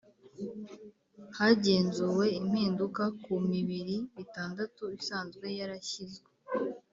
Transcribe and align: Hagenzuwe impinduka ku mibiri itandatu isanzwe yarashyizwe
Hagenzuwe 1.37 2.25
impinduka 2.39 3.03
ku 3.23 3.33
mibiri 3.49 3.97
itandatu 4.23 4.83
isanzwe 4.99 5.45
yarashyizwe 5.59 6.29